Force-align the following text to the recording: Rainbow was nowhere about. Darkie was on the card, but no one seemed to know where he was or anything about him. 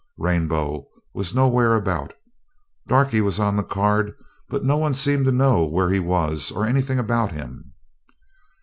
Rainbow 0.17 0.87
was 1.13 1.35
nowhere 1.35 1.75
about. 1.75 2.15
Darkie 2.87 3.21
was 3.21 3.39
on 3.39 3.55
the 3.55 3.61
card, 3.63 4.15
but 4.49 4.65
no 4.65 4.75
one 4.75 4.95
seemed 4.95 5.25
to 5.25 5.31
know 5.31 5.63
where 5.63 5.91
he 5.91 5.99
was 5.99 6.49
or 6.49 6.65
anything 6.65 6.97
about 6.97 7.31
him. 7.33 7.73